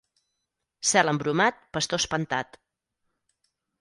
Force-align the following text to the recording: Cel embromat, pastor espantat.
Cel 0.91 1.11
embromat, 1.11 1.61
pastor 1.77 2.03
espantat. 2.03 2.59